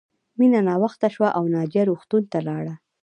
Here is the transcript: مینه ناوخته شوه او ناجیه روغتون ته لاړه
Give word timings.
مینه 0.39 0.59
ناوخته 0.67 1.07
شوه 1.15 1.29
او 1.37 1.43
ناجیه 1.53 1.83
روغتون 1.89 2.23
ته 2.31 2.39
لاړه 2.47 2.75